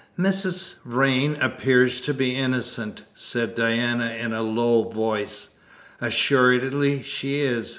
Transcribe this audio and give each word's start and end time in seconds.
"Mrs. 0.17 0.81
Vrain 0.83 1.35
appears 1.35 2.01
to 2.01 2.11
be 2.15 2.35
innocent," 2.35 3.03
said 3.13 3.53
Diana 3.53 4.09
in 4.19 4.33
a 4.33 4.41
low 4.41 4.89
voice. 4.89 5.49
"Assuredly 6.01 7.03
she 7.03 7.41
is! 7.41 7.69